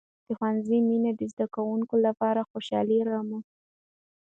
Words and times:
د 0.27 0.29
ښوونځي 0.37 0.77
مینې 0.87 1.11
د 1.15 1.21
زده 1.31 1.45
کوونکو 1.55 1.95
لپاره 2.05 2.47
خوشحالي 2.49 2.97
راملوي. 3.09 3.51